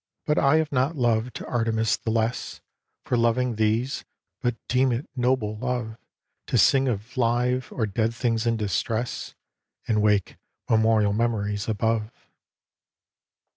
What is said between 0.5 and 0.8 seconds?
have